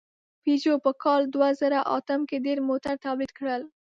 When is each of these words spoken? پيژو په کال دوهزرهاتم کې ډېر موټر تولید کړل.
پيژو 0.43 0.73
په 0.85 0.91
کال 1.03 1.21
دوهزرهاتم 1.33 2.21
کې 2.29 2.37
ډېر 2.45 2.57
موټر 2.69 2.93
تولید 3.05 3.31
کړل. 3.39 3.61